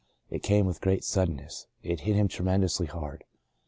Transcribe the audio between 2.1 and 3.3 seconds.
him tremendously hard.